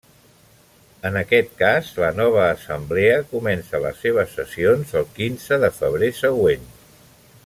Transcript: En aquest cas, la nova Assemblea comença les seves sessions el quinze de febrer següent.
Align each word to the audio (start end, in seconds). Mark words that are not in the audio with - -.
En 1.09 1.19
aquest 1.19 1.51
cas, 1.59 1.91
la 2.05 2.09
nova 2.21 2.41
Assemblea 2.45 3.19
comença 3.35 3.83
les 3.85 4.01
seves 4.07 4.35
sessions 4.39 4.95
el 5.03 5.07
quinze 5.21 5.61
de 5.67 5.71
febrer 5.81 6.11
següent. 6.23 6.67